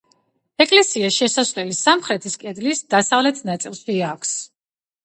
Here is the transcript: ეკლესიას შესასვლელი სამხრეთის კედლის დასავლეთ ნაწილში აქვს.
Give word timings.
ეკლესიას 0.63 1.17
შესასვლელი 1.23 1.77
სამხრეთის 1.81 2.41
კედლის 2.47 2.85
დასავლეთ 2.97 3.47
ნაწილში 3.53 4.01
აქვს. 4.17 4.39